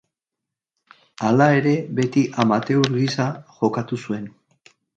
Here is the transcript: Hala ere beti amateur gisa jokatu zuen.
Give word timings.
Hala 1.27 1.47
ere 1.59 1.75
beti 1.99 2.25
amateur 2.45 2.91
gisa 2.97 3.29
jokatu 3.59 4.05
zuen. 4.09 4.27